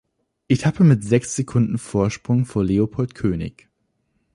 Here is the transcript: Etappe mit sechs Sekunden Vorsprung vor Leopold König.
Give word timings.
Etappe 0.47 0.83
mit 0.83 1.03
sechs 1.03 1.35
Sekunden 1.35 1.77
Vorsprung 1.77 2.47
vor 2.47 2.63
Leopold 2.63 3.13
König. 3.13 3.69